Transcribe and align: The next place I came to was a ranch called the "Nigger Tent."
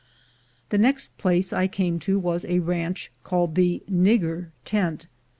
The 0.69 0.79
next 0.79 1.15
place 1.19 1.53
I 1.53 1.67
came 1.67 1.99
to 1.99 2.17
was 2.17 2.43
a 2.45 2.57
ranch 2.57 3.11
called 3.23 3.53
the 3.53 3.83
"Nigger 3.87 4.47
Tent." 4.65 5.05